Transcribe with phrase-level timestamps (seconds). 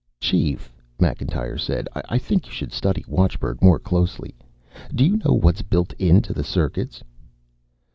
[0.19, 4.33] "Chief," Macintyre said, "I think you should study watchbird more closely.
[4.95, 7.03] Do you know what's built into the circuits?"